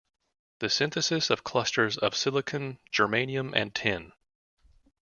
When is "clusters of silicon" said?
1.43-2.79